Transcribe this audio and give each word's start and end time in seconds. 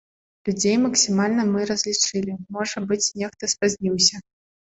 Людзей 0.47 0.71
максімальна 0.85 1.43
мы 1.49 1.67
разлічылі, 1.71 2.33
можа 2.57 2.77
быць, 2.93 3.07
нехта 3.23 3.53
спазніўся. 3.53 4.15